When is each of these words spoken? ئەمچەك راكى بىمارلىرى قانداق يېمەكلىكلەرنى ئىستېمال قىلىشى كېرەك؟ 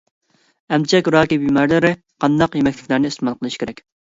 ئەمچەك 0.77 1.09
راكى 1.15 1.37
بىمارلىرى 1.43 1.93
قانداق 2.25 2.59
يېمەكلىكلەرنى 2.63 3.13
ئىستېمال 3.15 3.39
قىلىشى 3.45 3.63
كېرەك؟ 3.67 3.85